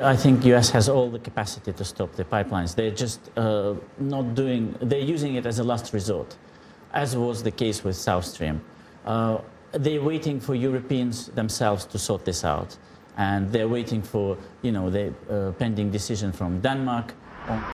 [0.00, 2.74] I think US has all the capacity to stop the pipelines.
[2.74, 4.74] They're just uh, not doing.
[4.80, 6.36] They're using it as a last resort,
[6.92, 8.60] as was the case with South Stream.
[9.06, 9.38] Uh,
[9.70, 12.76] they're waiting for Europeans themselves to sort this out,
[13.16, 17.14] and they're waiting for you know the uh, pending decision from Denmark